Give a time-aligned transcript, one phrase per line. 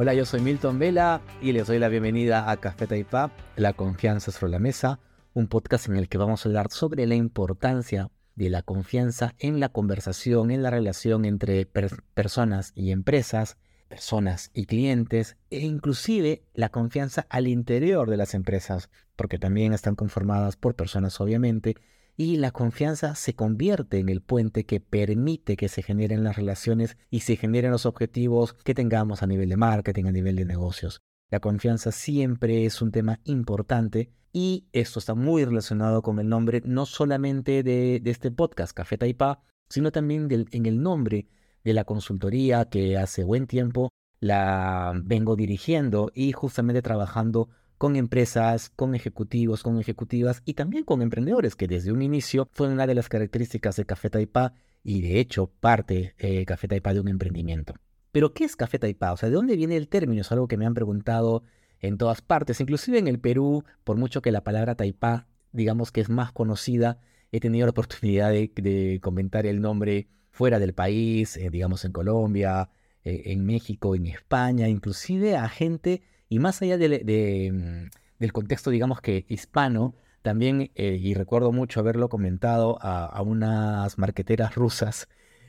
[0.00, 4.30] Hola, yo soy Milton Vela y les doy la bienvenida a Café Taipá, La confianza
[4.30, 5.00] sobre la mesa,
[5.34, 9.58] un podcast en el que vamos a hablar sobre la importancia de la confianza en
[9.58, 13.56] la conversación, en la relación entre personas y empresas,
[13.88, 19.96] personas y clientes, e inclusive la confianza al interior de las empresas, porque también están
[19.96, 21.74] conformadas por personas obviamente,
[22.20, 26.98] y la confianza se convierte en el puente que permite que se generen las relaciones
[27.10, 31.00] y se generen los objetivos que tengamos a nivel de marketing, a nivel de negocios.
[31.30, 36.60] La confianza siempre es un tema importante y esto está muy relacionado con el nombre
[36.64, 41.28] no solamente de, este podcast, Café Taipá, sino también en el nombre
[41.62, 48.70] de la consultoría que hace buen tiempo la vengo dirigiendo y justamente trabajando con empresas,
[48.70, 52.94] con ejecutivos, con ejecutivas y también con emprendedores, que desde un inicio fue una de
[52.94, 57.74] las características de Café Taipá y de hecho parte eh, Café Taipá de un emprendimiento.
[58.10, 59.12] Pero ¿qué es Café Taipá?
[59.12, 60.22] O sea, ¿de dónde viene el término?
[60.22, 61.44] Es algo que me han preguntado
[61.80, 66.00] en todas partes, inclusive en el Perú, por mucho que la palabra Taipá, digamos que
[66.00, 66.98] es más conocida,
[67.30, 72.70] he tenido la oportunidad de, comentar el nombre fuera del país, eh, digamos en Colombia,
[73.04, 79.00] eh, en México, en España, inclusive a gente y más allá mm, del contexto, digamos
[79.00, 85.08] que hispano, también, eh, y recuerdo mucho haberlo comentado a, unas marqueteras rusas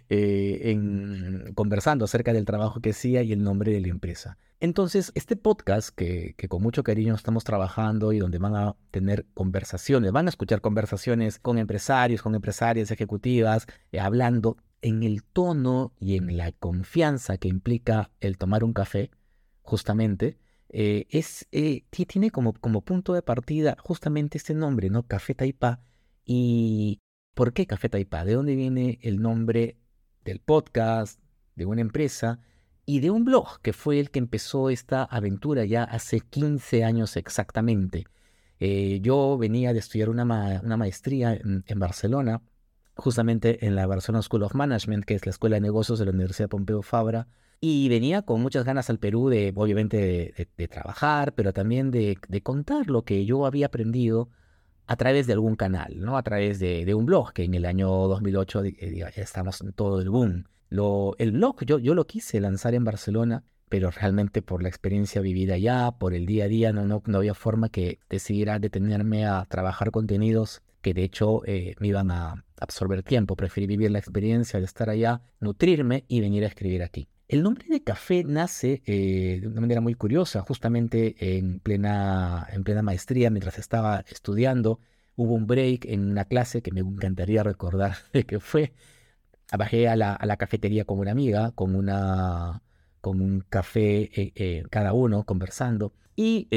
[0.09, 4.37] eh, en, conversando acerca del trabajo que hacía y el nombre de la empresa.
[4.61, 10.11] Entonces, este podcast que, con mucho cariño estamos trabajando y donde van a tener conversaciones,
[10.11, 16.17] van a escuchar conversaciones con empresarios, con empresarias ejecutivas, eh, hablando en el tono y
[16.17, 19.11] en la confianza que implica el tomar un café,
[19.61, 20.37] justamente,
[20.69, 25.03] eh, es, eh, tiene como, como punto de partida justamente este nombre, ¿no?
[25.07, 25.81] Café Taipá.
[26.25, 26.99] ¿Y
[27.33, 28.23] por qué Café Taipá?
[28.23, 29.77] ¿De dónde viene el nombre
[30.23, 31.19] del podcast,
[31.55, 32.39] de una empresa
[32.85, 37.17] y de un blog que fue el que empezó esta aventura ya hace 15 años
[37.17, 38.05] exactamente?
[38.59, 40.23] Eh, yo venía de estudiar una,
[40.63, 42.41] una maestría en, Barcelona,
[42.99, 46.11] justamente en la Barcelona School of Management, que es la escuela de negocios de la
[46.11, 47.27] Universidad Pompeu Fabra,
[47.61, 52.87] y venía con muchas ganas al Perú de, obviamente, de, trabajar, pero también de, contar
[52.89, 54.29] lo que yo había aprendido
[54.87, 56.17] a través de algún canal, ¿no?
[56.17, 60.01] A través de, un blog, que en el año 2008 eh, ya estamos en todo
[60.01, 60.45] el boom.
[60.69, 65.21] Lo, el blog yo, yo lo quise lanzar en Barcelona, pero realmente por la experiencia
[65.21, 69.45] vivida allá, por el día a día, no, no, había forma que decidiera detenerme a
[69.45, 73.35] trabajar contenidos que de hecho eh, me iban a absorber tiempo.
[73.35, 77.07] Preferí vivir la experiencia de estar allá, nutrirme y venir a escribir aquí.
[77.27, 82.63] El nombre de café nace eh, de una manera muy curiosa, justamente en plena, en
[82.63, 84.79] plena maestría, mientras estaba estudiando,
[85.15, 88.73] hubo un break en una clase que me encantaría recordar de qué fue.
[89.55, 92.61] Bajé a la, a la cafetería con una amiga, con, una,
[93.01, 95.93] con un café eh, eh, cada uno, conversando.
[96.15, 96.49] Y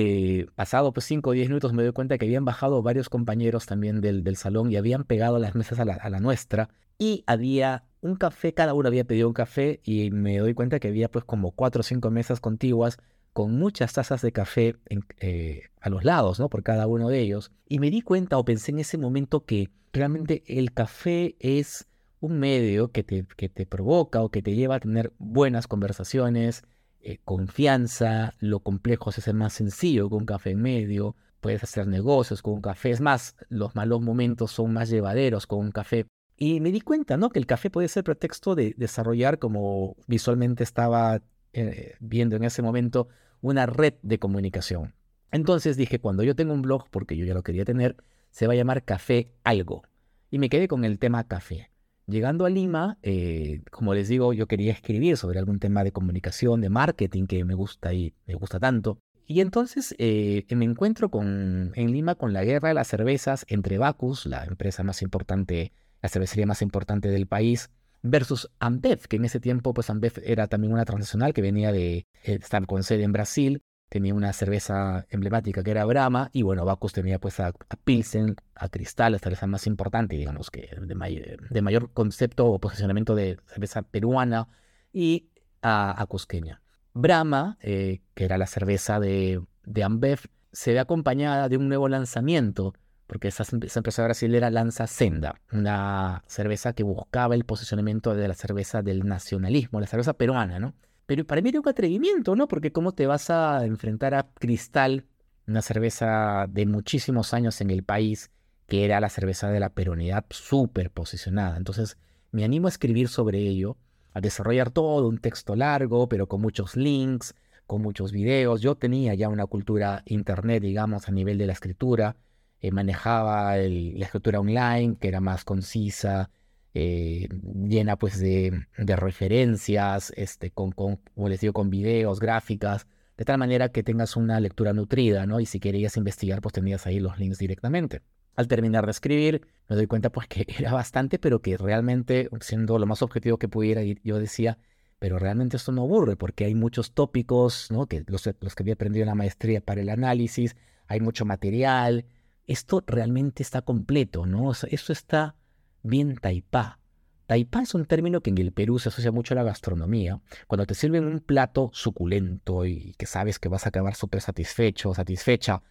[0.56, 4.00] pasado pues 5 o 10 minutos me doy cuenta que habían bajado varios compañeros también
[4.00, 6.68] del, del salón y habían pegado las mesas a la, nuestra.
[6.98, 10.88] Y había un café, cada uno había pedido un café y me doy cuenta que
[10.88, 12.98] había pues como cuatro o cinco mesas contiguas
[13.32, 14.76] con muchas tazas de café
[15.20, 16.48] eh, a los lados, ¿no?
[16.48, 17.52] Por cada uno de ellos.
[17.68, 21.86] Y me di cuenta o pensé en ese momento que realmente el café es
[22.22, 26.62] un medio que te, que te provoca o que te lleva a tener buenas conversaciones,
[27.00, 31.88] eh, confianza, lo complejo se hace más sencillo con un café en medio, puedes hacer
[31.88, 36.06] negocios con un café, es más, los malos momentos son más llevaderos con un café.
[36.36, 37.30] Y me di cuenta, ¿no?
[37.30, 41.22] Que el café puede ser pretexto de desarrollar, como visualmente estaba
[41.52, 43.08] eh, viendo en ese momento,
[43.40, 44.94] una red de comunicación.
[45.32, 47.96] Entonces dije, cuando yo tengo un blog, porque yo ya lo quería tener,
[48.30, 49.82] se va a llamar Café Algo.
[50.30, 51.71] Y me quedé con el tema café.
[52.06, 56.60] Llegando a Lima, eh, como les digo, yo quería escribir sobre algún tema de comunicación,
[56.60, 58.98] de marketing que me gusta y me gusta tanto.
[59.26, 63.78] Y entonces eh, me encuentro con, en Lima con la guerra de las cervezas entre
[63.78, 67.70] Bacus, la empresa más importante la cervecería más importante del país,
[68.02, 71.98] versus Ambev, que en ese tiempo pues Ambev era también una transnacional que venía de
[71.98, 73.62] eh, estar con sede en Brasil,
[73.92, 77.52] tenía una cerveza emblemática que era Brahma, y bueno, Bacus tenía pues a,
[77.84, 83.38] Pilsen, a Cristal, la cerveza más importante, digamos que de, mayor concepto o posicionamiento de
[83.44, 84.48] cerveza peruana,
[84.94, 85.28] y
[85.60, 86.62] a, Cusqueña.
[86.94, 90.20] Brahma, eh, que era la cerveza de, de Ambev,
[90.52, 92.72] se ve acompañada de un nuevo lanzamiento
[93.06, 98.80] porque esa, empresa brasilera lanza Senda, una cerveza que buscaba el posicionamiento de la cerveza
[98.80, 100.72] del nacionalismo, la cerveza peruana, ¿no?
[101.06, 102.48] Pero para mí era un atrevimiento, ¿no?
[102.48, 105.06] Porque cómo te vas a enfrentar a Cristal,
[105.46, 108.30] una cerveza de muchísimos años en el país,
[108.66, 111.56] que era la cerveza de la peronidad súper posicionada.
[111.56, 111.98] Entonces
[112.30, 113.76] me animo a escribir sobre ello,
[114.12, 117.34] a desarrollar todo un texto largo, pero con muchos links,
[117.66, 118.60] con muchos videos.
[118.60, 122.16] Yo tenía ya una cultura internet, digamos, a nivel de la escritura.
[122.60, 126.30] Eh, manejaba la escritura online, que era más concisa,
[126.74, 127.28] eh,
[127.66, 132.86] llena pues de, referencias, este, con, con, como les digo, con videos, gráficas,
[133.16, 135.40] de tal manera que tengas una lectura nutrida, ¿no?
[135.40, 138.02] Y si querías investigar, pues tenías ahí los links directamente.
[138.34, 142.78] Al terminar de escribir, me doy cuenta pues que era bastante, pero que realmente, siendo
[142.78, 144.58] lo más objetivo que pudiera, yo decía,
[144.98, 147.86] pero realmente esto no aburre porque hay muchos tópicos, ¿no?
[147.86, 152.06] Que los, los que había aprendido en la maestría para el análisis, hay mucho material.
[152.46, 154.46] Esto realmente está completo, ¿no?
[154.48, 155.36] O sea, esto está
[155.82, 156.78] bien taipá.
[157.26, 160.20] Taipá es un término que en el Perú se asocia mucho a la gastronomía.
[160.46, 164.90] Cuando te sirven un plato suculento y que sabes que vas a acabar súper satisfecho
[164.90, 165.62] o satisfecha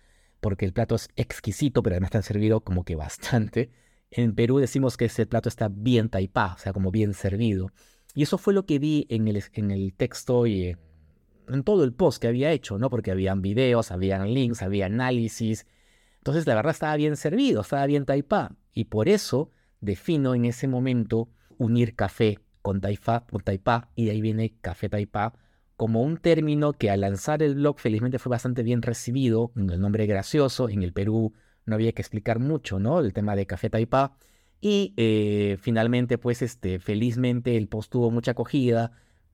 [0.41, 3.69] porque el plato es exquisito, pero además te han servido como que bastante.
[4.09, 7.71] En Perú decimos que ese plato está bien taipá, o sea, como bien servido.
[8.13, 10.75] Y eso fue lo que vi en el, en el texto y
[11.47, 12.89] en, todo el post que había hecho, ¿no?
[12.89, 15.65] Porque habían videos, habían links, había análisis.
[16.17, 18.55] Entonces, la verdad estaba bien servido, estaba bien taipá.
[18.73, 24.11] Y por eso defino en ese momento unir café con, taipá, con taipá, y de
[24.11, 25.33] ahí viene café taipá,
[25.75, 30.05] como un término que al lanzar el blog felizmente fue bastante bien recibido, el nombre
[30.05, 31.33] gracioso, en el Perú
[31.65, 32.99] no había que explicar mucho, ¿no?
[32.99, 34.15] El tema de café taipá.
[34.59, 38.91] Y eh, finalmente, pues, este, felizmente el post tuvo mucha acogida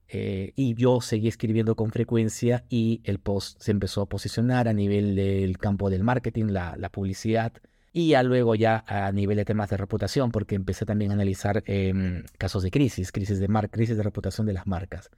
[0.08, 4.74] eh, y yo seguí escribiendo con frecuencia y el post se empezó a posicionar a
[4.74, 7.54] nivel del campo del marketing, la publicidad
[7.94, 11.64] y ya luego ya a nivel de temas de reputación, porque empecé también a analizar
[11.66, 15.10] em, casos de crisis, crisis de, mar crisis de reputación de las marcas.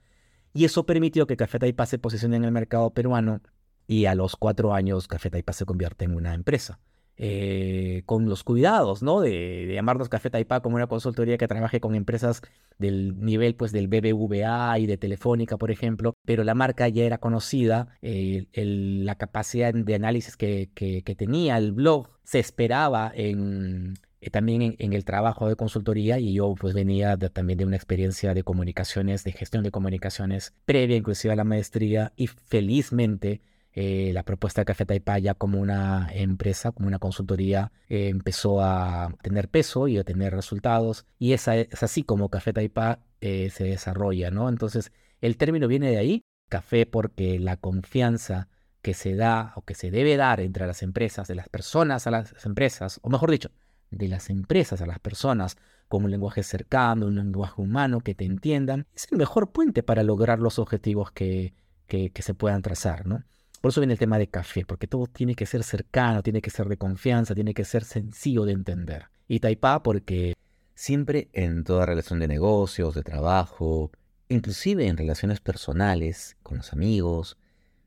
[0.52, 3.40] Y eso permitió que Café Taipa se posicione en el mercado peruano
[3.86, 6.80] y a los cuatro años Café Taipa se convierte en una empresa.
[7.22, 9.20] Eh, con los cuidados, ¿no?
[9.20, 12.40] De, llamarnos Café Taipa como una consultoría que trabaje con empresas
[12.80, 17.18] del nivel, pues, del BBVA y de Telefónica, por ejemplo, pero la marca ya era
[17.18, 20.70] conocida, eh, la capacidad de análisis que,
[21.16, 26.54] tenía el blog se esperaba en, eh, también en, el trabajo de consultoría y yo
[26.58, 31.36] pues venía también de una experiencia de comunicaciones, de gestión de comunicaciones previa inclusive a
[31.36, 33.42] la maestría y felizmente
[33.72, 38.60] eh, la propuesta de Café Taipá ya como una empresa, como una consultoría, eh, empezó
[38.60, 41.06] a tener peso y a tener resultados.
[41.18, 44.48] Y esa, es así como Café Taipá eh, se desarrolla, ¿no?
[44.48, 48.48] Entonces, el término viene de ahí, café porque la confianza
[48.82, 52.10] que se da o que se debe dar entre las empresas, de las personas a
[52.10, 53.50] las empresas, o mejor dicho,
[53.90, 55.56] de las empresas a las personas,
[55.86, 60.02] con un lenguaje cercano, un lenguaje humano que te entiendan, es el mejor puente para
[60.02, 61.52] lograr los objetivos que,
[61.86, 63.24] que se puedan trazar, ¿no?
[63.60, 66.50] Por eso viene el tema de café, porque todo tiene que ser cercano, tiene que
[66.50, 69.10] ser de confianza, tiene que ser sencillo de entender.
[69.28, 70.34] Y Taipá porque
[70.74, 73.90] siempre en toda relación de negocios, de trabajo,
[74.28, 77.36] inclusive en relaciones personales, con los amigos,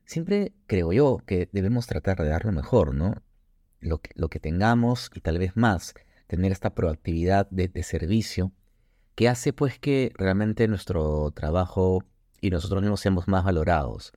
[0.04, 3.14] siempre creo yo que debemos tratar de dar lo mejor, ¿no?
[3.80, 5.94] Lo que, tengamos y tal vez más,
[6.28, 8.52] tener esta proactividad de, de servicio
[9.16, 12.04] que hace pues que realmente nuestro trabajo
[12.40, 14.12] y nosotros mismos seamos más valorados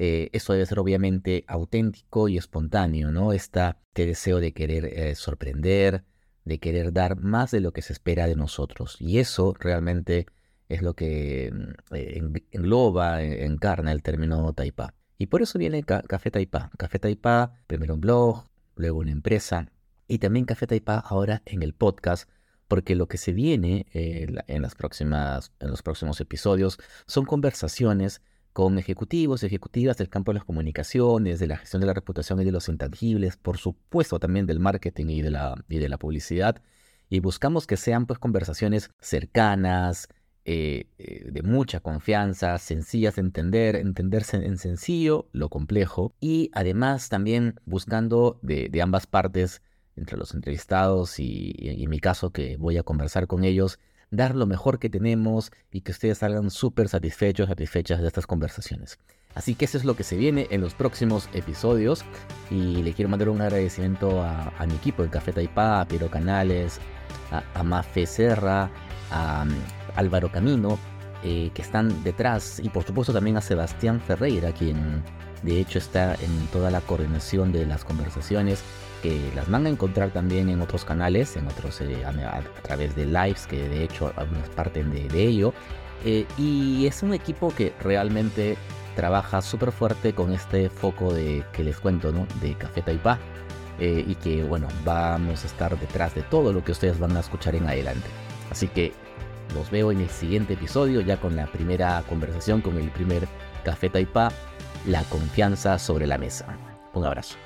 [0.00, 3.32] eh, eso debe ser obviamente auténtico y espontáneo, ¿no?
[3.32, 6.04] este deseo de querer eh, sorprender,
[6.44, 8.96] de querer dar más de lo que se espera de nosotros.
[9.00, 10.26] Y eso realmente
[10.68, 12.22] es lo que mm, eh,
[12.52, 14.94] engloba, encarna el término Taipá.
[15.18, 16.70] Y por eso viene Café Taipá.
[16.78, 18.44] Café Taipá, primero un blog,
[18.76, 19.72] luego una empresa,
[20.06, 22.30] y también Café Taipá ahora en el podcast,
[22.68, 24.74] porque lo que se viene en los
[25.82, 28.22] próximos episodios son conversaciones
[28.58, 32.44] con ejecutivos, ejecutivas del campo de las comunicaciones, de la gestión de la reputación y
[32.44, 36.60] de los intangibles, por supuesto también del marketing y de la, y de la publicidad.
[37.08, 40.08] Y buscamos que sean pues conversaciones cercanas,
[40.44, 47.10] eh, eh, de mucha confianza, sencillas de entender, entenderse en sencillo lo complejo y además
[47.10, 49.62] también buscando de, ambas partes,
[49.94, 53.78] entre los entrevistados y en mi caso que voy a conversar con ellos,
[54.10, 58.98] dar lo mejor que tenemos y que ustedes salgan súper satisfechos, satisfechas de estas conversaciones.
[59.34, 62.04] Así que eso es lo que se viene en los próximos episodios
[62.50, 66.80] y le quiero mandar un agradecimiento a, mi equipo de Café Taipá, a Piero Canales,
[67.30, 68.70] a, Mafe Serra,
[69.10, 69.54] a, um,
[69.96, 70.78] Álvaro Camino,
[71.22, 75.02] eh, que están detrás y por supuesto también a Sebastián Ferreira, quien
[75.42, 78.62] de hecho está en toda la coordinación de las conversaciones
[79.02, 83.06] que las van a encontrar también en otros canales, en otros eh, a, través de
[83.06, 85.52] lives, que de hecho algunas parten de, ello.
[86.04, 88.56] Eh, y es un equipo que realmente
[88.94, 92.26] trabaja súper fuerte con este foco de que les cuento, ¿no?
[92.40, 93.18] De Café Taipá.
[93.80, 97.20] Eh, y que bueno, vamos a estar detrás de todo lo que ustedes van a
[97.20, 98.08] escuchar en adelante.
[98.50, 98.92] Así que
[99.54, 103.28] los veo en el siguiente episodio, ya con la primera conversación, con el primer
[103.64, 104.30] Café Taipá
[104.86, 106.46] la confianza sobre la mesa.
[106.94, 107.36] Un abrazo.